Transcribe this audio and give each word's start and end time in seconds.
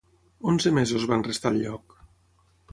Onze 0.51 0.71
mesos 0.77 1.05
van 1.13 1.27
restar 1.29 1.53
al 1.53 1.63
lloc. 1.67 1.97